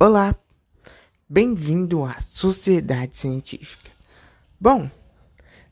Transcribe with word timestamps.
Olá, 0.00 0.32
bem-vindo 1.28 2.04
à 2.04 2.20
Sociedade 2.20 3.16
Científica. 3.16 3.90
Bom, 4.60 4.88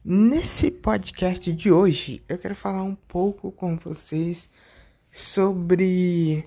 nesse 0.04 0.68
podcast 0.68 1.52
de 1.52 1.70
hoje 1.70 2.24
eu 2.28 2.36
quero 2.36 2.56
falar 2.56 2.82
um 2.82 2.96
pouco 2.96 3.52
com 3.52 3.76
vocês 3.76 4.48
sobre 5.12 6.44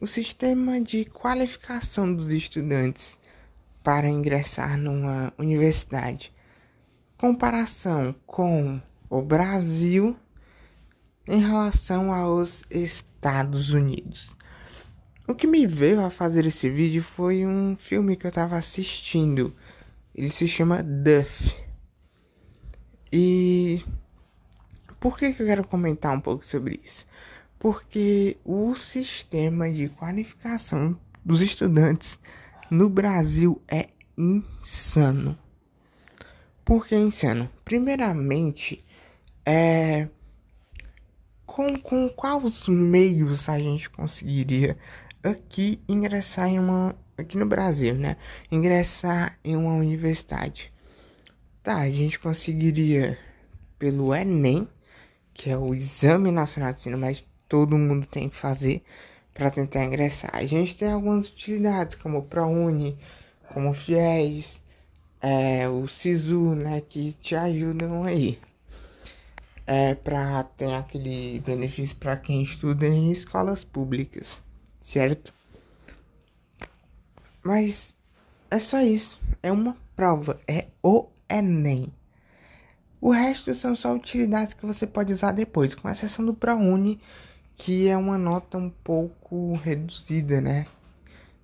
o 0.00 0.06
sistema 0.06 0.80
de 0.80 1.04
qualificação 1.04 2.14
dos 2.14 2.30
estudantes 2.30 3.18
para 3.82 4.06
ingressar 4.06 4.78
numa 4.78 5.34
universidade. 5.36 6.32
Comparação 7.18 8.14
com 8.24 8.80
o 9.10 9.20
Brasil 9.20 10.16
em 11.26 11.40
relação 11.40 12.12
aos 12.12 12.64
Estados 12.70 13.70
Unidos. 13.70 14.36
O 15.28 15.34
que 15.34 15.46
me 15.46 15.66
veio 15.66 16.00
a 16.00 16.08
fazer 16.08 16.46
esse 16.46 16.70
vídeo 16.70 17.02
foi 17.02 17.44
um 17.44 17.74
filme 17.74 18.16
que 18.16 18.26
eu 18.26 18.30
tava 18.30 18.56
assistindo. 18.56 19.52
Ele 20.14 20.30
se 20.30 20.46
chama 20.46 20.84
Duff. 20.84 21.52
E 23.12 23.82
por 25.00 25.18
que, 25.18 25.32
que 25.32 25.42
eu 25.42 25.46
quero 25.46 25.66
comentar 25.66 26.14
um 26.14 26.20
pouco 26.20 26.44
sobre 26.44 26.80
isso? 26.84 27.04
Porque 27.58 28.36
o 28.44 28.76
sistema 28.76 29.68
de 29.68 29.88
qualificação 29.88 30.96
dos 31.24 31.40
estudantes 31.40 32.20
no 32.70 32.88
Brasil 32.88 33.60
é 33.66 33.88
insano. 34.16 35.36
Por 36.64 36.86
que 36.86 36.94
insano? 36.94 37.50
Primeiramente, 37.64 38.84
é 39.44 40.08
com, 41.44 41.76
com 41.78 42.08
quais 42.08 42.68
meios 42.68 43.48
a 43.48 43.58
gente 43.58 43.90
conseguiria 43.90 44.76
aqui 45.28 45.80
ingressar 45.88 46.48
em 46.48 46.58
uma 46.58 46.94
aqui 47.16 47.36
no 47.38 47.46
Brasil, 47.46 47.94
né? 47.94 48.16
Ingressar 48.50 49.38
em 49.44 49.56
uma 49.56 49.72
universidade. 49.72 50.72
Tá, 51.62 51.78
a 51.78 51.90
gente 51.90 52.18
conseguiria 52.18 53.18
pelo 53.78 54.14
ENEM, 54.14 54.68
que 55.34 55.50
é 55.50 55.56
o 55.56 55.74
Exame 55.74 56.30
Nacional 56.30 56.72
de 56.72 56.80
Ensino, 56.80 56.98
mas 56.98 57.24
todo 57.48 57.78
mundo 57.78 58.06
tem 58.06 58.28
que 58.28 58.36
fazer 58.36 58.82
para 59.34 59.50
tentar 59.50 59.84
ingressar. 59.84 60.30
A 60.34 60.44
gente 60.44 60.76
tem 60.76 60.90
algumas 60.90 61.28
utilidades, 61.28 61.96
como 61.96 62.18
o 62.18 62.22
ProUni, 62.22 62.98
como 63.52 63.70
o 63.70 63.74
FIES, 63.74 64.62
é, 65.20 65.68
o 65.68 65.88
SISU, 65.88 66.54
né, 66.54 66.80
que 66.80 67.12
te 67.14 67.34
ajudam 67.34 68.04
aí. 68.04 68.38
É, 69.66 69.96
para 69.96 70.44
ter 70.44 70.72
aquele 70.74 71.40
benefício 71.44 71.96
para 71.96 72.16
quem 72.16 72.40
estuda 72.40 72.86
em 72.86 73.10
escolas 73.10 73.64
públicas 73.64 74.45
certo? 74.86 75.34
Mas 77.42 77.96
é 78.48 78.58
só 78.60 78.80
isso. 78.80 79.20
É 79.42 79.50
uma 79.50 79.76
prova. 79.96 80.40
É 80.46 80.68
o 80.80 81.08
Enem. 81.28 81.92
O 83.00 83.10
resto 83.10 83.52
são 83.52 83.74
só 83.74 83.92
utilidades 83.92 84.54
que 84.54 84.64
você 84.64 84.86
pode 84.86 85.12
usar 85.12 85.32
depois, 85.32 85.74
com 85.74 85.88
exceção 85.88 86.24
do 86.24 86.32
ProUni, 86.32 87.00
que 87.56 87.88
é 87.88 87.96
uma 87.96 88.16
nota 88.16 88.58
um 88.58 88.70
pouco 88.70 89.54
reduzida, 89.54 90.40
né? 90.40 90.66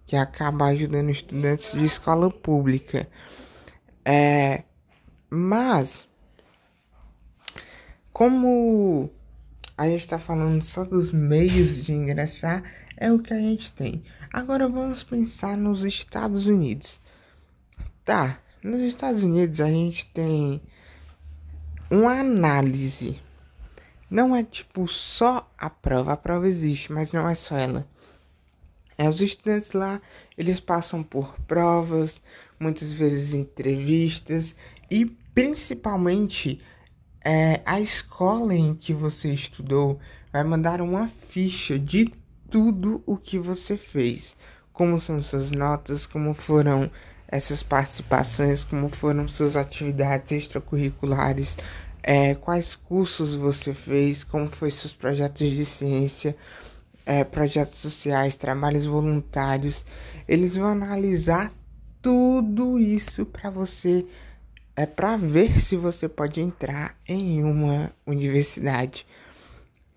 Que 0.07 0.15
acaba 0.15 0.67
ajudando 0.67 1.11
estudantes 1.11 1.73
de 1.73 1.85
escola 1.85 2.31
pública. 2.31 3.09
É, 4.05 4.63
mas, 5.29 6.09
como 8.13 9.11
a 9.83 9.87
gente 9.89 10.01
está 10.01 10.19
falando 10.19 10.63
só 10.63 10.85
dos 10.85 11.13
meios 11.13 11.85
de 11.85 11.93
ingressar, 11.93 12.63
é 12.97 13.13
o 13.13 13.19
que 13.19 13.35
a 13.35 13.39
gente 13.39 13.73
tem. 13.73 14.03
Agora 14.33 14.69
vamos 14.69 15.03
pensar 15.03 15.57
nos 15.57 15.83
Estados 15.83 16.47
Unidos. 16.47 17.01
Tá, 18.05 18.39
nos 18.63 18.81
Estados 18.81 19.25
Unidos 19.25 19.61
a 19.61 19.67
gente 19.67 20.07
tem 20.07 20.63
uma 21.91 22.21
análise. 22.21 23.21
Não 24.09 24.37
é 24.37 24.45
tipo 24.45 24.87
só 24.87 25.51
a 25.59 25.69
prova, 25.69 26.13
a 26.13 26.17
prova 26.17 26.47
existe, 26.47 26.93
mas 26.93 27.13
não 27.13 27.29
é 27.29 27.35
só 27.35 27.57
ela. 27.57 27.85
É, 28.97 29.09
os 29.09 29.21
estudantes 29.21 29.73
lá, 29.73 30.01
eles 30.39 30.61
passam 30.61 31.03
por 31.03 31.35
provas, 31.49 32.23
muitas 32.61 32.93
vezes 32.93 33.35
entrevistas 33.35 34.55
e 34.89 35.07
principalmente 35.35 36.61
é, 37.25 37.61
a 37.65 37.81
escola 37.81 38.55
em 38.55 38.75
que 38.75 38.93
você 38.93 39.33
estudou 39.33 39.99
vai 40.33 40.43
mandar 40.43 40.81
uma 40.81 41.07
ficha 41.07 41.79
de 41.79 42.13
tudo 42.51 43.03
o 43.07 43.17
que 43.17 43.39
você 43.39 43.77
fez. 43.77 44.37
Como 44.73 44.99
são 44.99 45.23
suas 45.23 45.51
notas, 45.51 46.07
como 46.07 46.35
foram 46.35 46.91
essas 47.29 47.63
participações, 47.63 48.65
como 48.65 48.89
foram 48.89 49.27
suas 49.27 49.57
atividades 49.57 50.33
extracurriculares, 50.33 51.57
é, 52.03 52.35
quais 52.35 52.75
cursos 52.75 53.35
você 53.35 53.73
fez, 53.73 54.25
como 54.25 54.49
foi 54.49 54.71
seus 54.71 54.93
projetos 54.93 55.51
de 55.51 55.65
ciência, 55.65 56.37
é, 57.07 57.25
projetos 57.25 57.77
sociais, 57.77 58.37
trabalhos 58.37 58.85
voluntários. 58.85 59.85
Eles 60.29 60.57
vão 60.57 60.69
analisar 60.69 61.53
tudo 62.03 62.79
isso 62.79 63.25
para 63.25 63.49
você, 63.49 64.05
é 64.75 64.87
para 64.87 65.17
ver 65.17 65.61
se 65.61 65.77
você 65.77 66.09
pode 66.09 66.41
entrar 66.41 66.97
em 67.07 67.43
uma 67.45 67.93
universidade. 68.07 69.07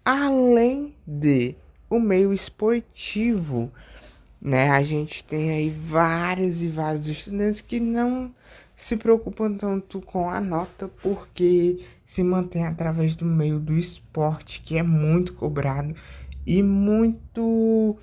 Além 0.03 0.95
de 1.07 1.55
o 1.89 1.99
meio 1.99 2.33
esportivo, 2.33 3.71
né? 4.41 4.69
A 4.69 4.83
gente 4.83 5.23
tem 5.23 5.49
aí 5.49 5.69
vários 5.69 6.61
e 6.61 6.67
vários 6.67 7.07
estudantes 7.07 7.61
que 7.61 7.79
não 7.79 8.33
se 8.75 8.97
preocupam 8.97 9.53
tanto 9.53 10.01
com 10.01 10.29
a 10.29 10.41
nota 10.41 10.87
porque 11.01 11.79
se 12.05 12.21
mantém 12.23 12.65
através 12.65 13.15
do 13.15 13.25
meio 13.25 13.59
do 13.59 13.73
esporte, 13.77 14.61
que 14.61 14.77
é 14.77 14.83
muito 14.83 15.33
cobrado 15.33 15.95
e 16.45 16.61
muito 16.61 17.97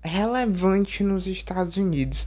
relevante 0.00 1.02
nos 1.02 1.26
Estados 1.26 1.76
Unidos. 1.76 2.26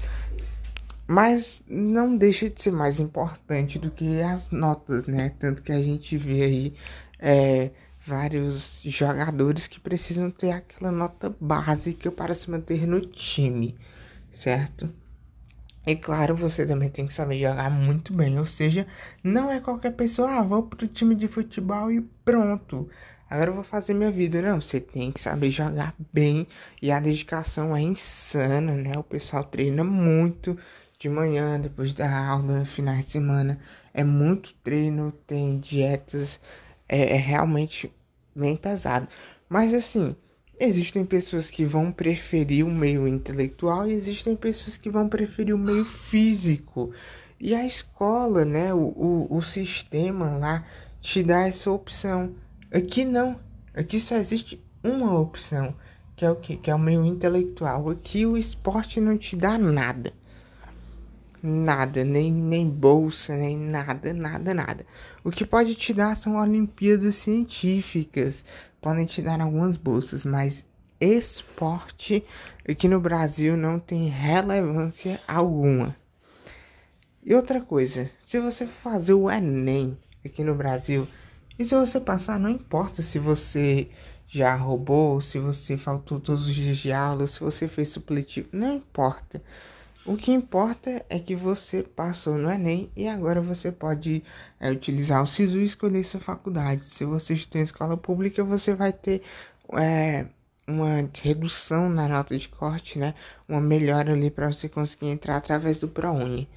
Mas 1.07 1.63
não 1.68 2.18
deixa 2.18 2.50
de 2.50 2.62
ser 2.62 2.72
mais 2.72 3.00
importante 3.00 3.79
do 3.79 3.90
que 3.90 4.22
as 4.22 4.51
notas, 4.51 5.07
né? 5.07 5.34
Tanto 5.40 5.63
que 5.63 5.72
a 5.72 5.81
gente 5.81 6.18
vê 6.18 6.44
aí 6.44 6.73
é, 7.18 7.72
vários 8.06 8.81
jogadores 8.84 9.67
que 9.67 9.79
precisam 9.79 10.29
ter 10.29 10.51
aquela 10.51 10.91
nota 10.91 11.34
básica 11.40 12.12
para 12.12 12.35
se 12.35 12.51
manter 12.51 12.85
no 12.85 13.00
time, 13.01 13.78
certo? 14.31 14.90
E 15.85 15.96
claro, 15.96 16.35
você 16.35 16.66
também 16.66 16.90
tem 16.90 17.07
que 17.07 17.13
saber 17.13 17.40
jogar 17.40 17.72
muito 17.72 18.13
bem, 18.13 18.38
ou 18.38 18.46
seja, 18.46 18.85
não 19.23 19.50
é 19.50 19.62
qualquer 19.62 19.91
pessoa, 19.91 20.40
ah, 20.40 20.44
vou 20.44 20.63
pro 20.63 20.85
time 20.85 21.16
de 21.16 21.29
futebol 21.29 21.90
e 21.90 22.01
pronto. 22.25 22.90
Agora 23.29 23.50
eu 23.50 23.56
vou 23.56 23.63
fazer 23.63 23.94
minha 23.94 24.12
vida. 24.12 24.41
Não, 24.41 24.62
você 24.62 24.79
tem 24.79 25.12
que 25.12 25.22
saber 25.22 25.50
jogar 25.50 25.94
bem 26.13 26.47
e 26.81 26.91
a 26.91 27.00
dedicação 27.00 27.75
é 27.75 27.81
insana, 27.81 28.73
né? 28.73 28.97
O 28.97 29.03
pessoal 29.03 29.44
treina 29.44 29.84
muito 29.84 30.57
de 31.00 31.09
manhã, 31.09 31.59
depois 31.59 31.94
da 31.94 32.28
aula, 32.28 32.66
finais 32.66 33.06
de 33.06 33.12
semana. 33.12 33.59
É 33.94 34.03
muito 34.03 34.53
treino, 34.63 35.12
tem 35.25 35.59
dietas, 35.59 36.40
é, 36.88 37.16
é 37.16 37.18
realmente 37.18 37.91
bem 38.35 38.56
pesado. 38.56 39.08
Mas 39.47 39.74
assim, 39.74 40.16
existem 40.59 41.06
pessoas 41.06 41.50
que 41.50 41.66
vão 41.66 41.91
preferir 41.91 42.66
o 42.66 42.72
meio 42.72 43.08
intelectual 43.08 43.88
e 43.88 43.94
existem 43.94 44.35
pessoas 44.35 44.78
que 44.78 44.90
vão 44.90 45.08
preferir 45.08 45.53
o 45.53 45.58
meio 45.58 45.85
físico. 45.85 46.91
E 47.40 47.53
a 47.53 47.66
escola, 47.66 48.44
né, 48.44 48.74
o, 48.74 48.79
o, 48.79 49.38
o 49.38 49.44
sistema 49.44 50.38
lá 50.38 50.66
te 51.00 51.22
dá 51.22 51.47
essa 51.47 51.69
opção. 51.72 52.35
Aqui 52.72 53.06
não. 53.06 53.40
Aqui 53.74 54.00
só 54.00 54.16
existe 54.16 54.64
uma 54.84 55.19
opção, 55.19 55.75
que 56.16 56.25
é 56.25 56.31
o 56.31 56.35
que? 56.35 56.58
Que 56.58 56.72
é 56.72 56.75
o 56.75 56.79
meio 56.79 57.06
intelectual. 57.06 57.90
Aqui 57.90 58.25
o 58.25 58.35
esporte 58.35 59.00
não 59.00 59.17
te 59.17 59.35
dá 59.35 59.58
nada. 59.58 60.11
Nada, 61.49 62.03
nem, 62.03 62.29
nem 62.29 62.70
bolsa, 62.70 63.34
nem 63.34 63.58
nada, 63.58 64.14
nada, 64.14 64.53
nada. 64.53 64.85
O 65.23 65.32
que 65.32 65.46
pode 65.46 65.76
te 65.76 65.94
dar 65.94 66.17
são 66.17 66.35
Olimpíadas 66.35 67.16
científicas, 67.16 68.44
podem 68.82 69.05
te 69.05 69.22
dar 69.22 69.40
algumas 69.40 69.78
bolsas, 69.78 70.26
mas 70.26 70.66
esporte 70.99 72.26
aqui 72.67 72.90
no 72.90 72.99
Brasil 72.99 73.55
não 73.55 73.79
tem 73.79 74.09
relevância 74.09 75.22
alguma. 75.26 75.96
E 77.23 77.34
outra 77.34 77.61
coisa, 77.61 78.11
se 78.26 78.41
você 78.41 78.67
fazer 78.67 79.14
o 79.14 79.32
Enem 79.32 79.97
aqui 80.26 80.43
no 80.43 80.53
Brasil, 80.53 81.08
e 81.58 81.64
se 81.64 81.73
você 81.73 81.97
passar, 82.02 82.38
não 82.38 82.50
importa 82.50 83.02
se 83.02 83.20
você 83.20 83.88
já 84.28 84.53
roubou, 84.53 85.22
se 85.22 85.40
você 85.40 85.78
faltou 85.78 86.20
todos 86.20 86.46
os 86.46 86.53
dias 86.53 86.78
de 86.78 86.91
aula, 86.91 87.26
se 87.26 87.40
você 87.40 87.70
fez 87.70 87.88
supletivo, 87.88 88.50
não 88.52 88.76
importa. 88.76 89.41
O 90.07 90.15
que 90.15 90.31
importa 90.31 91.05
é 91.09 91.19
que 91.19 91.35
você 91.35 91.83
passou 91.83 92.37
no 92.37 92.49
Enem 92.49 92.89
e 92.95 93.09
agora 93.09 93.41
você 93.41 93.73
pode 93.73 94.23
é, 94.57 94.71
utilizar 94.71 95.21
o 95.21 95.27
SISU 95.27 95.57
e 95.57 95.65
escolher 95.65 96.01
sua 96.05 96.21
faculdade. 96.21 96.85
Se 96.85 97.03
você 97.03 97.33
estuda 97.33 97.59
em 97.59 97.63
escola 97.63 97.97
pública, 97.97 98.41
você 98.41 98.73
vai 98.73 98.93
ter 98.93 99.21
é, 99.73 100.25
uma 100.65 101.09
redução 101.21 101.89
na 101.89 102.07
nota 102.07 102.37
de 102.37 102.47
corte, 102.47 102.97
né? 102.97 103.15
Uma 103.49 103.59
melhora 103.59 104.13
ali 104.13 104.31
para 104.31 104.49
você 104.49 104.69
conseguir 104.69 105.07
entrar 105.07 105.35
através 105.35 105.77
do 105.77 105.89
ProUni. 105.89 106.49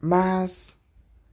Mas 0.00 0.74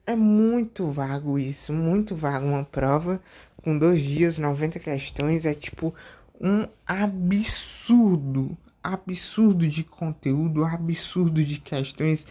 é 0.06 0.18
muito 0.18 0.88
vago 0.88 1.40
isso, 1.40 1.72
muito 1.72 2.14
vago 2.14 2.46
uma 2.46 2.66
prova 2.66 3.22
com 3.64 3.78
dois 3.78 4.02
dias, 4.02 4.38
90 4.38 4.80
questões, 4.80 5.46
é 5.46 5.54
tipo 5.54 5.96
um 6.42 6.68
absurdo, 6.86 8.58
absurdo 8.84 9.68
de 9.68 9.84
conteúdo, 9.84 10.64
absurdo 10.64 11.44
de 11.44 11.60
questões 11.60 12.26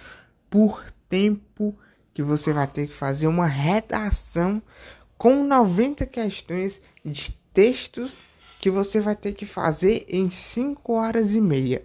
por 0.48 0.84
tempo 1.08 1.74
que 2.14 2.22
você 2.22 2.52
vai 2.52 2.66
ter 2.66 2.86
que 2.88 2.94
fazer 2.94 3.26
uma 3.26 3.46
redação 3.46 4.62
com 5.16 5.44
90 5.44 6.06
questões 6.06 6.80
de 7.04 7.38
textos 7.52 8.18
que 8.60 8.70
você 8.70 9.00
vai 9.00 9.14
ter 9.14 9.32
que 9.32 9.46
fazer 9.46 10.04
em 10.08 10.30
5 10.30 10.92
horas 10.92 11.34
e 11.34 11.40
meia. 11.40 11.84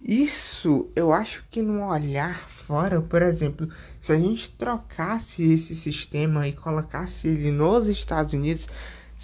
Isso 0.00 0.90
eu 0.94 1.12
acho 1.12 1.44
que 1.50 1.62
no 1.62 1.86
olhar 1.88 2.48
fora, 2.50 3.00
por 3.00 3.22
exemplo, 3.22 3.68
se 4.02 4.12
a 4.12 4.18
gente 4.18 4.50
trocasse 4.50 5.42
esse 5.42 5.74
sistema 5.74 6.46
e 6.46 6.52
colocasse 6.52 7.28
ele 7.28 7.50
nos 7.50 7.88
Estados 7.88 8.34
Unidos, 8.34 8.68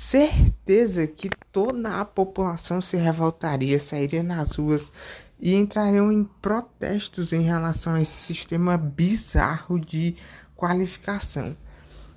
certeza 0.00 1.06
que 1.06 1.28
toda 1.52 2.00
a 2.00 2.04
população 2.04 2.80
se 2.80 2.96
revoltaria, 2.96 3.78
sairia 3.78 4.22
nas 4.22 4.52
ruas 4.52 4.90
e 5.38 5.54
entrariam 5.54 6.10
em 6.10 6.24
protestos 6.24 7.32
em 7.32 7.42
relação 7.42 7.94
a 7.94 8.02
esse 8.02 8.16
sistema 8.24 8.78
bizarro 8.78 9.78
de 9.78 10.16
qualificação. 10.56 11.54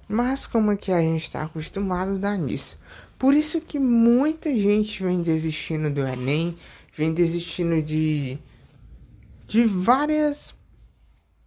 Mas 0.08 0.48
como 0.48 0.72
é 0.72 0.78
que 0.78 0.92
a 0.92 1.02
gente 1.02 1.24
está 1.24 1.44
acostumado 1.44 2.14
a 2.14 2.18
dar 2.18 2.38
nisso? 2.38 2.80
Por 3.20 3.34
isso 3.34 3.60
que 3.60 3.78
muita 3.78 4.52
gente 4.54 5.04
vem 5.04 5.22
desistindo 5.22 5.90
do 5.90 6.08
Enem, 6.08 6.58
vem 6.98 7.14
desistindo 7.14 7.82
de, 7.82 8.40
de 9.46 9.66
várias 9.66 10.56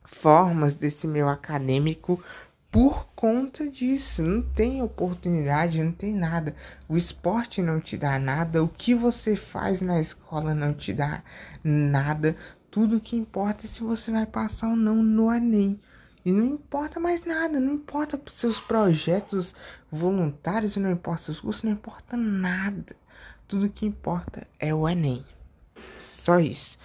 formas 0.05 0.75
desse 0.75 1.07
meu 1.07 1.29
acadêmico 1.29 2.23
por 2.77 3.09
conta 3.17 3.67
disso. 3.71 4.21
Não 4.21 4.43
tem 4.43 4.83
oportunidade, 4.83 5.83
não 5.83 5.93
tem 5.93 6.15
nada. 6.15 6.55
O 6.87 6.95
esporte 6.95 7.63
não 7.63 7.81
te 7.81 7.97
dá 7.97 8.19
nada, 8.19 8.63
o 8.63 8.69
que 8.69 8.95
você 8.95 9.35
faz 9.35 9.81
na 9.81 9.99
escola 9.99 10.55
não 10.55 10.75
te 10.75 10.93
dá 10.93 11.23
nada. 11.65 12.37
Tudo 12.71 13.01
que 13.01 13.17
importa 13.17 13.65
é 13.65 13.69
se 13.69 13.81
você 13.81 14.11
vai 14.11 14.27
passar 14.27 14.69
ou 14.69 14.77
não 14.77 14.97
no 14.97 15.33
Enem. 15.33 15.81
E 16.23 16.31
não 16.31 16.45
importa 16.45 17.01
mais 17.01 17.25
nada, 17.25 17.59
não 17.59 17.73
importa 17.73 18.21
seus 18.31 18.61
projetos 18.61 19.55
voluntários, 19.91 20.77
não 20.77 20.91
importa 20.91 21.23
seus 21.23 21.41
cursos, 21.41 21.63
não 21.63 21.73
importa 21.73 22.15
nada. 22.15 22.95
Tudo 23.49 23.71
que 23.71 23.87
importa 23.87 24.47
é 24.59 24.75
o 24.75 24.87
Enem. 24.87 25.25
Só 25.99 26.39
isso. 26.39 26.77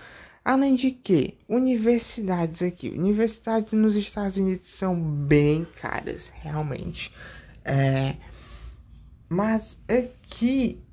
Além 0.43 0.75
de 0.75 0.91
que, 0.91 1.38
universidades 1.47 2.63
aqui, 2.63 2.89
universidades 2.89 3.73
nos 3.73 3.95
Estados 3.95 4.38
Unidos 4.38 4.67
são 4.67 4.99
bem 4.99 5.67
caras, 5.79 6.29
realmente. 6.41 7.13
É, 7.63 8.15
mas 9.29 9.77
aqui 9.88 10.83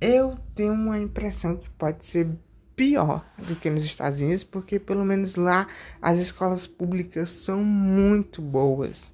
eu 0.00 0.36
tenho 0.56 0.72
uma 0.72 0.98
impressão 0.98 1.56
que 1.56 1.70
pode 1.70 2.04
ser 2.04 2.28
pior 2.74 3.24
do 3.36 3.54
que 3.54 3.70
nos 3.70 3.84
Estados 3.84 4.20
Unidos, 4.20 4.42
porque 4.42 4.78
pelo 4.78 5.04
menos 5.04 5.36
lá 5.36 5.68
as 6.02 6.18
escolas 6.18 6.66
públicas 6.66 7.30
são 7.30 7.62
muito 7.62 8.42
boas, 8.42 9.12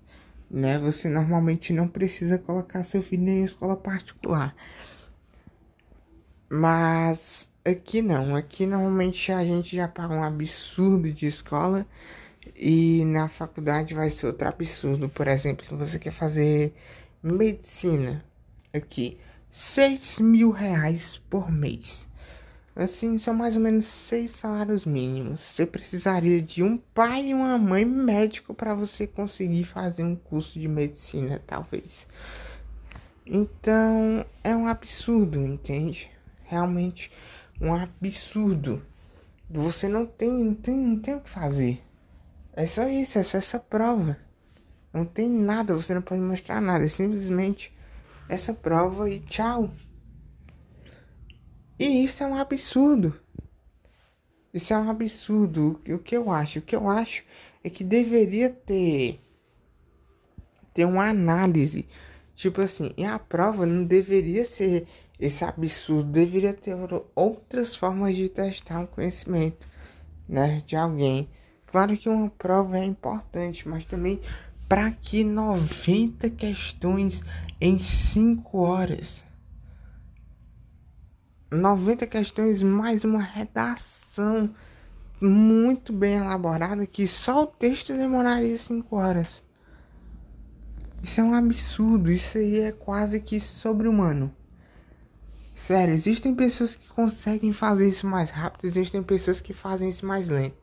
né? 0.50 0.78
Você 0.78 1.08
normalmente 1.08 1.72
não 1.72 1.86
precisa 1.86 2.38
colocar 2.38 2.82
seu 2.82 3.02
filho 3.02 3.28
em 3.28 3.44
escola 3.44 3.76
particular. 3.76 4.54
Mas 6.48 7.50
Aqui 7.66 8.00
não, 8.00 8.36
aqui 8.36 8.64
normalmente 8.64 9.32
a 9.32 9.44
gente 9.44 9.74
já 9.74 9.88
paga 9.88 10.14
um 10.14 10.22
absurdo 10.22 11.12
de 11.12 11.26
escola 11.26 11.84
e 12.54 13.04
na 13.06 13.28
faculdade 13.28 13.92
vai 13.92 14.08
ser 14.08 14.26
outro 14.26 14.46
absurdo. 14.46 15.08
Por 15.08 15.26
exemplo, 15.26 15.76
você 15.76 15.98
quer 15.98 16.12
fazer 16.12 16.72
medicina 17.20 18.24
aqui, 18.72 19.18
6 19.50 20.20
mil 20.20 20.52
reais 20.52 21.20
por 21.28 21.50
mês. 21.50 22.06
Assim, 22.76 23.18
são 23.18 23.34
mais 23.34 23.56
ou 23.56 23.62
menos 23.62 23.86
seis 23.86 24.30
salários 24.30 24.84
mínimos. 24.84 25.40
Você 25.40 25.66
precisaria 25.66 26.40
de 26.40 26.62
um 26.62 26.76
pai 26.76 27.30
e 27.30 27.34
uma 27.34 27.58
mãe 27.58 27.84
médico 27.84 28.54
para 28.54 28.74
você 28.74 29.08
conseguir 29.08 29.64
fazer 29.64 30.04
um 30.04 30.14
curso 30.14 30.60
de 30.60 30.68
medicina, 30.68 31.42
talvez. 31.44 32.06
Então, 33.26 34.24
é 34.44 34.54
um 34.54 34.68
absurdo, 34.68 35.40
entende? 35.40 36.08
Realmente 36.44 37.10
um 37.60 37.74
absurdo. 37.74 38.84
Você 39.48 39.88
não 39.88 40.06
tem, 40.06 40.30
não 40.30 40.54
tem, 40.54 40.76
não 40.76 40.98
tem 41.00 41.14
o 41.14 41.20
que 41.20 41.30
fazer. 41.30 41.82
É 42.52 42.66
só 42.66 42.88
isso, 42.88 43.18
é 43.18 43.22
só 43.22 43.38
essa 43.38 43.58
prova. 43.58 44.18
Não 44.92 45.04
tem 45.04 45.28
nada, 45.28 45.74
você 45.74 45.94
não 45.94 46.02
pode 46.02 46.20
mostrar 46.20 46.60
nada. 46.60 46.84
É 46.84 46.88
simplesmente 46.88 47.72
essa 48.28 48.52
prova 48.52 49.08
e 49.10 49.20
tchau. 49.20 49.70
E 51.78 52.04
isso 52.04 52.22
é 52.22 52.26
um 52.26 52.36
absurdo. 52.36 53.14
Isso 54.52 54.72
é 54.72 54.78
um 54.78 54.88
absurdo. 54.88 55.80
O 55.88 55.98
que 55.98 56.16
eu 56.16 56.30
acho? 56.30 56.58
O 56.58 56.62
que 56.62 56.74
eu 56.74 56.88
acho 56.88 57.22
é 57.62 57.68
que 57.68 57.84
deveria 57.84 58.50
ter 58.50 59.20
ter 60.72 60.84
uma 60.84 61.08
análise. 61.08 61.86
Tipo 62.34 62.60
assim, 62.60 62.92
e 62.98 63.04
a 63.04 63.18
prova 63.18 63.64
não 63.64 63.84
deveria 63.84 64.44
ser 64.44 64.86
esse 65.18 65.44
absurdo 65.44 66.10
deveria 66.10 66.52
ter 66.52 66.76
outras 67.14 67.74
formas 67.74 68.14
de 68.14 68.28
testar 68.28 68.84
o 68.84 68.86
conhecimento 68.86 69.66
né, 70.28 70.62
de 70.66 70.76
alguém. 70.76 71.28
Claro 71.66 71.96
que 71.96 72.08
uma 72.08 72.30
prova 72.30 72.78
é 72.78 72.84
importante, 72.84 73.68
mas 73.68 73.84
também 73.84 74.20
para 74.68 74.90
que 74.90 75.24
90 75.24 76.28
questões 76.30 77.22
em 77.60 77.78
5 77.78 78.58
horas. 78.58 79.24
90 81.50 82.06
questões 82.06 82.62
mais 82.62 83.04
uma 83.04 83.22
redação 83.22 84.52
muito 85.20 85.92
bem 85.92 86.16
elaborada 86.16 86.86
que 86.86 87.06
só 87.06 87.44
o 87.44 87.46
texto 87.46 87.96
demoraria 87.96 88.58
5 88.58 88.96
horas. 88.96 89.42
Isso 91.02 91.20
é 91.20 91.24
um 91.24 91.34
absurdo, 91.34 92.10
isso 92.10 92.36
aí 92.36 92.60
é 92.60 92.72
quase 92.72 93.20
que 93.20 93.40
sobre-humano. 93.40 94.34
Sério, 95.56 95.94
existem 95.94 96.34
pessoas 96.34 96.74
que 96.74 96.86
conseguem 96.86 97.50
fazer 97.50 97.88
isso 97.88 98.06
mais 98.06 98.28
rápido, 98.28 98.66
existem 98.66 99.02
pessoas 99.02 99.40
que 99.40 99.54
fazem 99.54 99.88
isso 99.88 100.04
mais 100.04 100.28
lento. 100.28 100.54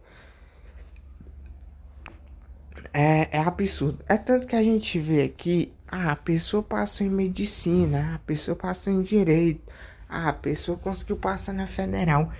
É, 2.93 3.39
é 3.39 3.39
absurdo. 3.39 3.99
É 4.07 4.17
tanto 4.17 4.47
que 4.47 4.55
a 4.55 4.61
gente 4.61 4.99
vê 4.99 5.23
aqui, 5.23 5.73
ah, 5.87 6.11
a 6.11 6.15
pessoa 6.15 6.61
passou 6.61 7.07
em 7.07 7.09
medicina, 7.09 8.15
a 8.15 8.19
pessoa 8.19 8.55
passou 8.55 8.93
em 8.93 9.01
direito, 9.01 9.61
ah, 10.07 10.29
a 10.29 10.33
pessoa 10.33 10.77
conseguiu 10.77 11.17
passar 11.17 11.53
na 11.53 11.65
federal. 11.65 12.31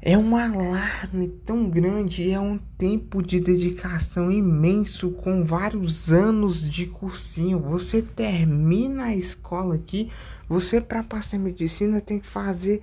É 0.00 0.16
um 0.16 0.36
alarme 0.36 1.26
tão 1.44 1.68
grande, 1.68 2.30
é 2.30 2.38
um 2.38 2.56
tempo 2.78 3.20
de 3.20 3.40
dedicação 3.40 4.30
imenso 4.30 5.10
com 5.10 5.44
vários 5.44 6.08
anos 6.12 6.62
de 6.62 6.86
cursinho. 6.86 7.58
Você 7.58 8.00
termina 8.00 9.06
a 9.06 9.16
escola 9.16 9.74
aqui, 9.74 10.08
você 10.48 10.80
para 10.80 11.02
passar 11.02 11.36
medicina 11.38 12.00
tem 12.00 12.20
que 12.20 12.28
fazer 12.28 12.80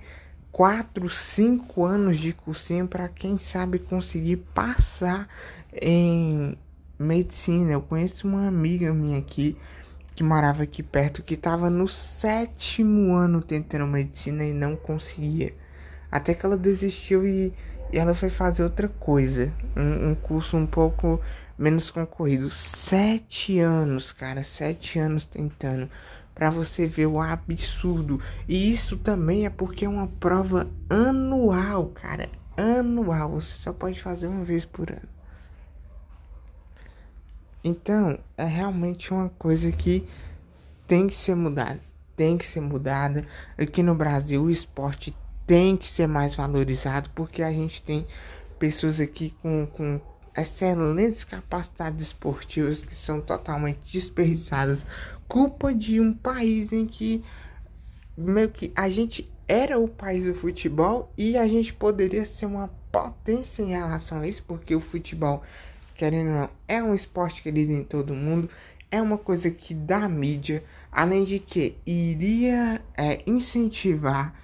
4, 0.52 1.08
5 1.08 1.84
anos 1.86 2.18
de 2.18 2.34
cursinho 2.34 2.86
para 2.86 3.08
quem 3.08 3.38
sabe 3.38 3.78
conseguir 3.78 4.36
passar 4.54 5.26
em 5.72 6.54
medicina. 6.98 7.72
Eu 7.72 7.80
conheço 7.80 8.28
uma 8.28 8.46
amiga 8.46 8.92
minha 8.92 9.18
aqui 9.18 9.56
que 10.14 10.22
morava 10.22 10.64
aqui 10.64 10.82
perto 10.82 11.22
que 11.22 11.32
estava 11.32 11.70
no 11.70 11.88
sétimo 11.88 13.14
ano 13.14 13.42
tentando 13.42 13.86
medicina 13.86 14.44
e 14.44 14.52
não 14.52 14.76
conseguia. 14.76 15.54
Até 16.10 16.34
que 16.34 16.44
ela 16.46 16.56
desistiu 16.56 17.26
e, 17.26 17.52
e 17.92 17.98
ela 17.98 18.14
foi 18.14 18.30
fazer 18.30 18.62
outra 18.62 18.88
coisa. 18.88 19.52
Um, 19.76 20.10
um, 20.10 20.14
curso 20.14 20.56
um 20.56 20.66
pouco 20.66 21.20
menos 21.58 21.90
concorrido. 21.90 22.50
Sete 22.50 23.58
anos, 23.58 24.12
cara. 24.12 24.42
Sete 24.42 24.98
anos 24.98 25.26
tentando. 25.26 25.90
Pra 26.34 26.50
você 26.50 26.86
ver 26.86 27.06
o 27.06 27.20
absurdo. 27.20 28.20
E 28.46 28.72
isso 28.72 28.96
também 28.98 29.46
é 29.46 29.50
porque 29.50 29.84
é 29.84 29.88
uma 29.88 30.06
prova 30.06 30.68
anual, 30.88 31.86
cara. 31.88 32.28
Anual. 32.56 33.32
Você 33.32 33.58
só 33.58 33.72
pode 33.72 34.00
fazer 34.00 34.26
uma 34.26 34.44
vez 34.44 34.64
por 34.64 34.90
ano. 34.90 35.16
Então, 37.64 38.16
é 38.36 38.44
realmente 38.44 39.12
uma 39.12 39.28
coisa 39.30 39.72
que 39.72 40.06
tem 40.86 41.08
que 41.08 41.14
ser 41.14 41.34
mudada. 41.34 41.80
Tem 42.16 42.38
que 42.38 42.44
ser 42.46 42.60
mudada. 42.60 43.26
Aqui 43.58 43.82
no 43.82 43.94
Brasil, 43.94 44.44
o 44.44 44.50
esporte 44.50 45.12
tem 45.46 45.76
que 45.76 45.86
ser 45.86 46.06
mais 46.06 46.34
valorizado 46.34 47.10
porque 47.14 47.42
a 47.42 47.52
gente 47.52 47.82
tem 47.82 48.06
pessoas 48.58 49.00
aqui 49.00 49.34
com, 49.42 49.66
com 49.66 50.00
excelentes 50.36 51.24
capacidades 51.24 52.08
esportivas 52.08 52.84
que 52.84 52.94
são 52.94 53.20
totalmente 53.20 53.80
desperdiçadas. 53.90 54.86
Culpa 55.28 55.72
de 55.72 56.00
um 56.00 56.12
país 56.12 56.72
em 56.72 56.86
que 56.86 57.24
meio 58.16 58.50
que 58.50 58.72
a 58.74 58.88
gente 58.88 59.30
era 59.48 59.78
o 59.78 59.88
país 59.88 60.24
do 60.24 60.34
futebol 60.34 61.12
e 61.16 61.36
a 61.36 61.46
gente 61.46 61.72
poderia 61.72 62.24
ser 62.24 62.46
uma 62.46 62.68
potência 62.90 63.62
em 63.62 63.68
relação 63.68 64.20
a 64.20 64.26
isso, 64.26 64.42
porque 64.46 64.74
o 64.74 64.80
futebol, 64.80 65.42
querendo 65.94 66.28
ou 66.28 66.34
não, 66.34 66.50
é 66.66 66.82
um 66.82 66.94
esporte 66.94 67.42
querido 67.42 67.72
em 67.72 67.84
todo 67.84 68.14
mundo, 68.14 68.48
é 68.90 69.00
uma 69.00 69.18
coisa 69.18 69.50
que 69.50 69.74
dá 69.74 70.08
mídia, 70.08 70.64
além 70.90 71.24
de 71.24 71.38
que 71.38 71.76
iria 71.86 72.82
é, 72.96 73.22
incentivar 73.26 74.34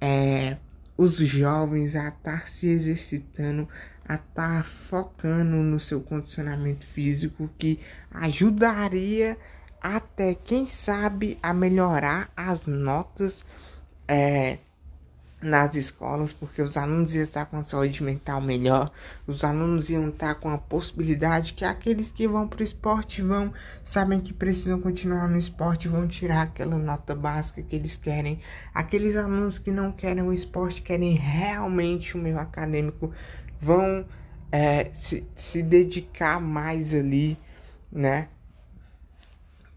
é, 0.00 0.56
os 0.96 1.16
jovens 1.16 1.94
a 1.96 2.08
estar 2.08 2.48
se 2.48 2.68
exercitando, 2.68 3.68
a 4.06 4.14
estar 4.14 4.64
focando 4.64 5.56
no 5.56 5.78
seu 5.78 6.00
condicionamento 6.00 6.86
físico, 6.86 7.50
que 7.58 7.80
ajudaria 8.10 9.36
até, 9.80 10.34
quem 10.34 10.66
sabe, 10.66 11.38
a 11.42 11.54
melhorar 11.54 12.30
as 12.36 12.66
notas 12.66 13.44
é, 14.06 14.58
nas 15.42 15.74
escolas, 15.74 16.32
porque 16.32 16.60
os 16.60 16.76
alunos 16.76 17.14
iam 17.14 17.24
estar 17.24 17.46
com 17.46 17.56
a 17.56 17.62
saúde 17.62 18.02
mental 18.02 18.40
melhor, 18.40 18.90
os 19.26 19.42
alunos 19.42 19.88
iam 19.88 20.08
estar 20.08 20.34
com 20.34 20.50
a 20.50 20.58
possibilidade 20.58 21.54
que 21.54 21.64
aqueles 21.64 22.10
que 22.10 22.28
vão 22.28 22.46
para 22.46 22.60
o 22.60 22.64
esporte 22.64 23.22
vão, 23.22 23.52
sabem 23.82 24.20
que 24.20 24.32
precisam 24.32 24.80
continuar 24.80 25.28
no 25.28 25.38
esporte, 25.38 25.88
vão 25.88 26.06
tirar 26.06 26.42
aquela 26.42 26.76
nota 26.76 27.14
básica 27.14 27.62
que 27.62 27.74
eles 27.74 27.96
querem. 27.96 28.40
Aqueles 28.74 29.16
alunos 29.16 29.58
que 29.58 29.70
não 29.70 29.92
querem 29.92 30.22
o 30.22 30.32
esporte, 30.32 30.82
querem 30.82 31.14
realmente 31.14 32.16
o 32.16 32.18
meio 32.18 32.38
acadêmico, 32.38 33.10
vão 33.60 34.04
é, 34.52 34.90
se, 34.92 35.26
se 35.34 35.62
dedicar 35.62 36.40
mais 36.40 36.92
ali, 36.92 37.38
né? 37.90 38.28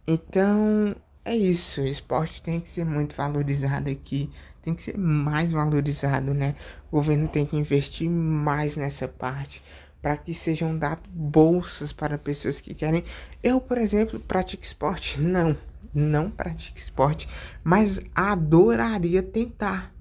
Então, 0.06 0.96
é 1.24 1.36
isso. 1.36 1.82
O 1.82 1.88
esporte 1.88 2.42
tem 2.42 2.60
que 2.60 2.70
ser 2.70 2.86
muito 2.86 3.16
valorizado 3.16 3.90
aqui. 3.90 4.30
Tem 4.64 4.74
que 4.74 4.82
ser 4.82 4.98
mais 4.98 5.52
valorizado, 5.52 6.34
né? 6.34 6.56
O 6.90 6.96
governo 6.96 7.28
tem 7.28 7.46
que 7.46 7.56
investir 7.58 8.10
mais 8.10 8.76
nessa 8.76 9.08
parte 9.08 9.62
para 10.02 10.18
que 10.18 10.34
sejam 10.34 10.78
dadas 10.78 11.04
bolsas 11.10 11.94
para 11.94 12.18
pessoas 12.18 12.60
que 12.60 12.74
querem. 12.74 13.04
Eu, 13.42 13.62
por 13.62 13.78
exemplo, 13.78 14.20
pratico 14.20 14.64
esporte? 14.64 15.20
Não, 15.22 15.56
não 15.94 16.32
pratico 16.32 16.78
esporte, 16.80 17.30
mas 17.64 18.00
adoraria 18.16 19.22
tentar. 19.22 19.94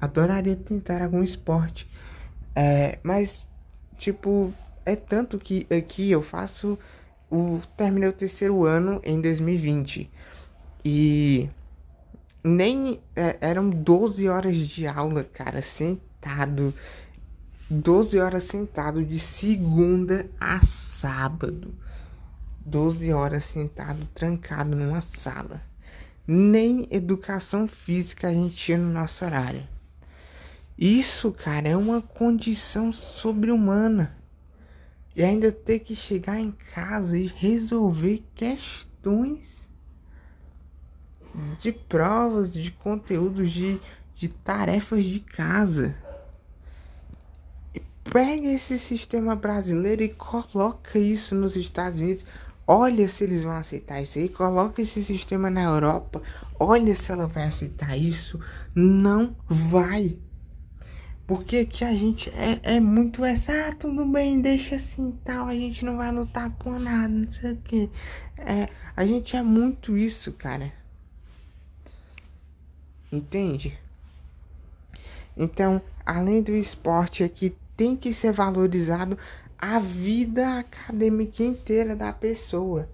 Adoraria 0.00 0.56
tentar 0.56 1.02
algum 1.02 1.22
esporte. 1.22 1.86
É, 2.56 2.98
mas, 3.02 3.46
tipo, 3.98 4.54
é 4.86 4.96
tanto 4.96 5.38
que 5.38 5.66
aqui 5.70 6.10
eu 6.10 6.22
faço 6.22 6.78
o 7.30 7.60
terminei 7.76 8.08
o 8.08 8.12
terceiro 8.12 8.64
ano 8.64 9.02
em 9.04 9.20
2020 9.20 10.10
e 10.82 11.50
nem 12.48 13.00
é, 13.14 13.36
eram 13.40 13.68
12 13.68 14.28
horas 14.28 14.56
de 14.56 14.86
aula, 14.86 15.22
cara, 15.22 15.60
sentado. 15.60 16.72
12 17.70 18.18
horas 18.18 18.44
sentado 18.44 19.04
de 19.04 19.20
segunda 19.20 20.28
a 20.40 20.64
sábado. 20.64 21.74
12 22.64 23.12
horas 23.12 23.44
sentado 23.44 24.08
trancado 24.14 24.74
numa 24.74 25.00
sala. 25.00 25.62
Nem 26.26 26.88
educação 26.90 27.68
física 27.68 28.28
a 28.28 28.32
gente 28.32 28.56
tinha 28.56 28.78
no 28.78 28.92
nosso 28.92 29.24
horário. 29.24 29.66
Isso, 30.76 31.32
cara, 31.32 31.68
é 31.68 31.76
uma 31.76 32.00
condição 32.00 32.92
sobre-humana. 32.92 34.16
E 35.14 35.22
ainda 35.22 35.50
ter 35.50 35.80
que 35.80 35.96
chegar 35.96 36.38
em 36.38 36.52
casa 36.72 37.18
e 37.18 37.26
resolver 37.26 38.22
questões 38.34 39.57
de 41.58 41.72
provas, 41.72 42.52
de 42.52 42.70
conteúdos, 42.70 43.50
de, 43.50 43.80
de 44.14 44.28
tarefas 44.28 45.04
de 45.04 45.20
casa. 45.20 45.96
E 47.74 47.80
pega 48.04 48.48
esse 48.48 48.78
sistema 48.78 49.34
brasileiro 49.34 50.02
e 50.02 50.08
coloca 50.08 50.98
isso 50.98 51.34
nos 51.34 51.56
Estados 51.56 52.00
Unidos. 52.00 52.24
Olha 52.66 53.08
se 53.08 53.24
eles 53.24 53.42
vão 53.42 53.52
aceitar 53.52 54.02
isso 54.02 54.18
aí. 54.18 54.28
Coloca 54.28 54.82
esse 54.82 55.02
sistema 55.02 55.48
na 55.48 55.62
Europa. 55.62 56.20
Olha 56.60 56.94
se 56.94 57.10
ela 57.10 57.26
vai 57.26 57.44
aceitar 57.44 57.96
isso. 57.96 58.38
Não 58.74 59.34
vai. 59.48 60.18
Porque 61.28 61.66
que 61.66 61.84
a 61.84 61.92
gente 61.92 62.30
é, 62.30 62.76
é 62.76 62.80
muito 62.80 63.22
essa, 63.22 63.52
ah, 63.52 63.74
tudo 63.74 64.06
bem, 64.06 64.40
deixa 64.40 64.76
assim 64.76 65.12
tal, 65.22 65.46
a 65.46 65.52
gente 65.52 65.84
não 65.84 65.98
vai 65.98 66.10
lutar 66.10 66.50
por 66.52 66.80
nada, 66.80 67.06
não 67.06 67.30
sei 67.30 67.52
o 67.52 67.56
que. 67.56 67.90
É, 68.38 68.70
a 68.96 69.04
gente 69.04 69.36
é 69.36 69.42
muito 69.42 69.94
isso, 69.94 70.32
cara. 70.32 70.72
Entende? 73.10 73.78
Então, 75.36 75.80
além 76.04 76.42
do 76.42 76.52
esporte 76.52 77.22
aqui, 77.22 77.56
tem 77.76 77.96
que 77.96 78.12
ser 78.12 78.32
valorizado 78.32 79.16
a 79.58 79.78
vida 79.78 80.58
acadêmica 80.58 81.42
inteira 81.42 81.94
da 81.94 82.12
pessoa. 82.12 82.88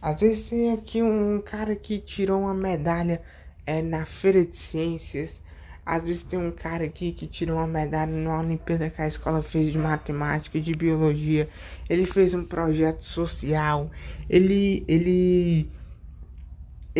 Às 0.00 0.20
vezes 0.20 0.48
tem 0.48 0.72
aqui 0.72 1.02
um 1.02 1.42
cara 1.44 1.74
que 1.76 1.98
tirou 1.98 2.42
uma 2.42 2.54
medalha 2.54 3.20
é, 3.66 3.82
na 3.82 4.06
feira 4.06 4.44
de 4.44 4.56
ciências 4.56 5.42
às 5.90 6.04
vezes 6.04 6.22
tem 6.22 6.38
um 6.38 6.52
cara 6.52 6.84
aqui 6.84 7.10
que 7.10 7.26
tirou 7.26 7.56
uma 7.56 7.66
medalha 7.66 8.12
na 8.12 8.38
Olimpíada 8.38 8.88
que 8.90 9.02
a 9.02 9.08
escola 9.08 9.42
fez 9.42 9.72
de 9.72 9.76
matemática 9.76 10.56
e 10.56 10.60
de 10.60 10.72
biologia. 10.72 11.48
Ele 11.88 12.06
fez 12.06 12.32
um 12.32 12.44
projeto 12.44 13.02
social. 13.02 13.90
Ele, 14.28 14.84
ele, 14.86 15.68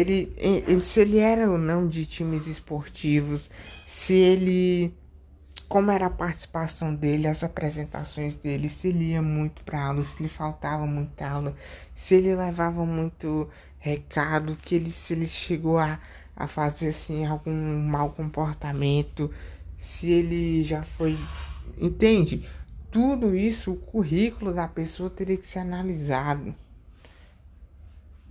ele, 0.00 0.32
ele, 0.36 0.80
se 0.82 1.00
ele 1.00 1.18
era 1.18 1.50
ou 1.50 1.58
não 1.58 1.88
de 1.88 2.06
times 2.06 2.46
esportivos, 2.46 3.50
se 3.86 4.14
ele, 4.14 4.94
como 5.68 5.90
era 5.90 6.06
a 6.06 6.10
participação 6.10 6.94
dele, 6.94 7.28
as 7.28 7.44
apresentações 7.44 8.36
dele, 8.36 8.68
se 8.68 8.88
ele 8.88 9.10
ia 9.10 9.22
muito 9.22 9.62
para 9.64 9.84
aula, 9.86 10.02
se 10.02 10.22
lhe 10.22 10.28
faltava 10.28 10.86
muita 10.86 11.28
aula, 11.28 11.54
se 11.94 12.14
ele 12.14 12.34
levava 12.34 12.84
muito 12.84 13.48
recado, 13.78 14.56
que 14.56 14.74
ele, 14.74 14.92
se 14.92 15.12
ele 15.12 15.26
chegou 15.26 15.78
a 15.78 16.00
a 16.40 16.46
fazer 16.46 16.88
assim 16.88 17.26
algum 17.26 17.52
mau 17.78 18.10
comportamento, 18.10 19.30
se 19.76 20.10
ele 20.10 20.62
já 20.62 20.82
foi, 20.82 21.18
entende? 21.78 22.48
Tudo 22.90 23.36
isso, 23.36 23.72
o 23.72 23.76
currículo 23.76 24.52
da 24.52 24.66
pessoa 24.66 25.10
teria 25.10 25.36
que 25.36 25.46
ser 25.46 25.58
analisado. 25.58 26.54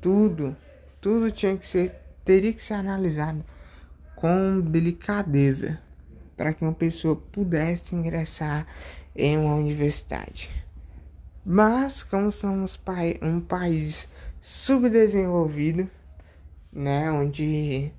Tudo, 0.02 0.58
tudo 1.02 1.32
tinha 1.32 1.58
que 1.58 1.68
ser, 1.68 1.96
teria 2.24 2.54
que 2.54 2.64
ser 2.64 2.76
analisado 2.76 3.44
com 4.16 4.60
delicadeza 4.60 5.80
para 6.36 6.54
que 6.54 6.64
uma 6.64 6.74
pessoa 6.74 7.16
pudesse 7.16 7.96
ingressar 7.96 8.66
em 9.16 9.38
uma 9.38 9.56
universidade. 9.56 10.50
Mas 11.46 12.04
como 12.04 12.32
somos 12.32 12.80
um 13.22 13.40
país 13.42 14.08
subdesenvolvido, 14.42 15.90
né, 16.72 17.12
onde 17.12 17.92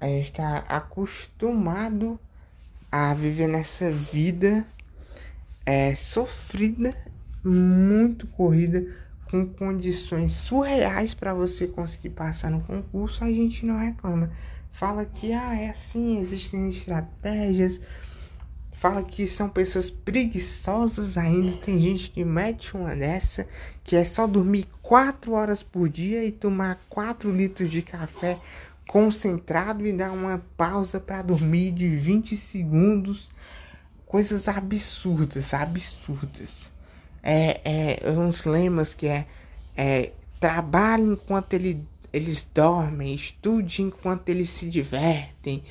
a 0.00 0.06
gente 0.06 0.30
está 0.30 0.58
acostumado 0.68 2.18
a 2.90 3.12
viver 3.14 3.48
nessa 3.48 3.90
vida 3.90 4.66
é, 5.66 5.94
sofrida, 5.94 6.94
muito 7.44 8.26
corrida, 8.28 8.86
com 9.30 9.46
condições 9.46 10.32
surreais 10.32 11.14
para 11.14 11.34
você 11.34 11.66
conseguir 11.66 12.10
passar 12.10 12.50
no 12.50 12.60
concurso, 12.60 13.22
a 13.22 13.28
gente 13.28 13.64
não 13.64 13.78
reclama. 13.78 14.30
Fala 14.70 15.04
que 15.04 15.32
ah, 15.32 15.54
é 15.54 15.70
assim, 15.70 16.18
existem 16.20 16.68
estratégias. 16.68 17.80
Fala 18.72 19.02
que 19.02 19.26
são 19.26 19.48
pessoas 19.48 19.90
preguiçosas 19.90 21.18
ainda. 21.18 21.56
Tem 21.58 21.80
gente 21.80 22.10
que 22.10 22.24
mete 22.24 22.76
uma 22.76 22.94
dessa, 22.94 23.46
que 23.82 23.96
é 23.96 24.04
só 24.04 24.26
dormir 24.26 24.68
4 24.82 25.32
horas 25.32 25.62
por 25.62 25.88
dia 25.88 26.24
e 26.24 26.30
tomar 26.30 26.80
4 26.88 27.30
litros 27.32 27.70
de 27.70 27.82
café 27.82 28.38
concentrado 28.88 29.86
e 29.86 29.92
dar 29.92 30.12
uma 30.12 30.42
pausa 30.56 31.00
para 31.00 31.22
dormir 31.22 31.72
de 31.72 31.88
20 31.88 32.36
segundos. 32.36 33.30
Coisas 34.06 34.48
absurdas, 34.48 35.52
absurdas. 35.52 36.70
É, 37.22 38.00
é 38.02 38.10
uns 38.10 38.44
lemas 38.44 38.94
que 38.94 39.06
é, 39.06 39.26
é 39.76 40.12
trabalhe 40.40 41.04
enquanto 41.04 41.54
ele, 41.54 41.84
eles 42.12 42.46
dormem, 42.54 43.14
estude 43.14 43.82
enquanto 43.82 44.28
eles 44.28 44.50
se 44.50 44.68
divertem 44.68 45.62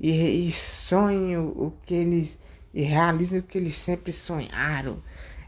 e, 0.00 0.48
e 0.48 0.52
sonhe 0.52 1.36
o 1.36 1.72
que 1.84 1.94
eles 1.94 2.38
e 2.76 2.82
realizem 2.82 3.38
o 3.38 3.42
que 3.42 3.56
eles 3.56 3.74
sempre 3.74 4.12
sonharam. 4.12 5.02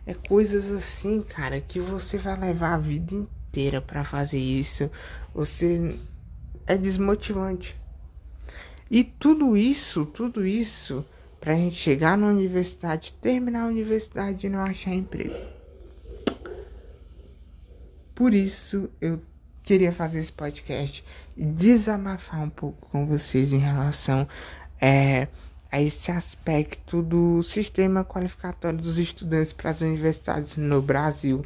É 0.06 0.14
coisas 0.14 0.70
assim, 0.70 1.20
cara, 1.20 1.60
que 1.60 1.78
você 1.78 2.16
vai 2.16 2.34
levar 2.40 2.72
a 2.72 2.78
vida 2.78 3.14
inteira 3.14 3.82
para 3.82 4.02
fazer 4.02 4.38
isso. 4.38 4.90
Você 5.34 5.98
é 6.66 6.78
desmotivante. 6.78 7.76
E 8.90 9.04
tudo 9.04 9.54
isso, 9.54 10.06
tudo 10.06 10.46
isso, 10.46 11.04
pra 11.40 11.54
gente 11.54 11.76
chegar 11.76 12.16
na 12.16 12.26
universidade, 12.26 13.12
terminar 13.20 13.64
a 13.64 13.68
universidade 13.68 14.46
e 14.46 14.50
não 14.50 14.60
achar 14.60 14.92
emprego. 14.92 15.34
Por 18.14 18.34
isso 18.34 18.90
eu 19.00 19.20
queria 19.62 19.92
fazer 19.92 20.18
esse 20.18 20.32
podcast 20.32 21.04
e 21.36 21.44
desabafar 21.44 22.42
um 22.42 22.50
pouco 22.50 22.88
com 22.88 23.06
vocês 23.06 23.52
em 23.52 23.58
relação 23.58 24.26
é, 24.80 25.28
a 25.70 25.80
esse 25.80 26.10
aspecto 26.10 27.02
do 27.02 27.42
sistema 27.42 28.04
qualificatório 28.04 28.78
dos 28.78 28.98
estudantes 28.98 29.52
para 29.52 29.70
as 29.70 29.80
universidades 29.80 30.56
no 30.56 30.80
Brasil. 30.80 31.44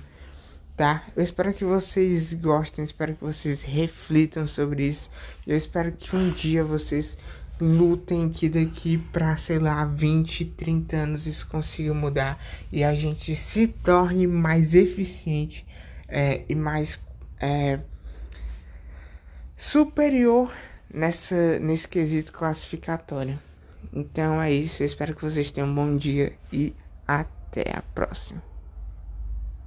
Tá? 0.76 1.04
Eu 1.14 1.22
espero 1.22 1.52
que 1.52 1.64
vocês 1.64 2.32
gostem, 2.32 2.84
espero 2.84 3.14
que 3.14 3.24
vocês 3.24 3.62
reflitam 3.62 4.46
sobre 4.46 4.86
isso. 4.86 5.10
Eu 5.46 5.56
espero 5.56 5.92
que 5.92 6.16
um 6.16 6.30
dia 6.30 6.64
vocês 6.64 7.18
lutem 7.60 8.28
que 8.28 8.48
daqui 8.48 8.98
para, 8.98 9.36
sei 9.36 9.58
lá, 9.58 9.84
20, 9.84 10.44
30 10.44 10.96
anos 10.96 11.26
isso 11.26 11.46
consiga 11.46 11.94
mudar 11.94 12.42
e 12.70 12.82
a 12.82 12.94
gente 12.94 13.36
se 13.36 13.68
torne 13.68 14.26
mais 14.26 14.74
eficiente 14.74 15.66
é, 16.08 16.42
e 16.48 16.54
mais 16.54 17.00
é, 17.40 17.78
superior 19.56 20.52
nessa, 20.92 21.58
nesse 21.58 21.86
quesito 21.88 22.32
classificatório. 22.32 23.38
Então 23.92 24.40
é 24.40 24.52
isso, 24.52 24.82
eu 24.82 24.86
espero 24.86 25.14
que 25.14 25.22
vocês 25.22 25.50
tenham 25.50 25.68
um 25.68 25.74
bom 25.74 25.96
dia 25.96 26.32
e 26.52 26.74
até 27.06 27.76
a 27.76 27.82
próxima. 27.82 28.51